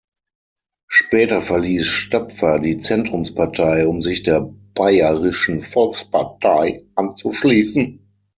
Später 0.87 1.41
verließ 1.41 1.85
Stapfer 1.85 2.57
die 2.57 2.77
Zentrumspartei, 2.79 3.85
um 3.85 4.01
sich 4.01 4.23
der 4.23 4.51
Bayerischen 4.73 5.61
Volkspartei 5.61 6.81
anzuschließen. 6.95 7.99